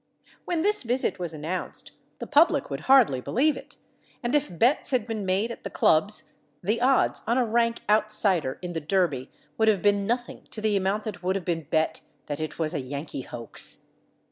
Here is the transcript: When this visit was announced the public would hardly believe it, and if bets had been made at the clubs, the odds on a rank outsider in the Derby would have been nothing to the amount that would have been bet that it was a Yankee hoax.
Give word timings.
When 0.45 0.61
this 0.61 0.81
visit 0.81 1.19
was 1.19 1.31
announced 1.31 1.91
the 2.17 2.25
public 2.25 2.71
would 2.71 2.79
hardly 2.89 3.21
believe 3.21 3.55
it, 3.55 3.75
and 4.23 4.33
if 4.33 4.57
bets 4.57 4.89
had 4.89 5.05
been 5.05 5.27
made 5.27 5.51
at 5.51 5.63
the 5.63 5.69
clubs, 5.69 6.33
the 6.63 6.81
odds 6.81 7.21
on 7.27 7.37
a 7.37 7.45
rank 7.45 7.81
outsider 7.87 8.57
in 8.63 8.73
the 8.73 8.81
Derby 8.81 9.29
would 9.59 9.67
have 9.67 9.83
been 9.83 10.07
nothing 10.07 10.47
to 10.49 10.59
the 10.59 10.75
amount 10.75 11.03
that 11.03 11.21
would 11.21 11.35
have 11.35 11.45
been 11.45 11.67
bet 11.69 12.01
that 12.25 12.39
it 12.39 12.57
was 12.57 12.73
a 12.73 12.79
Yankee 12.79 13.21
hoax. 13.21 13.83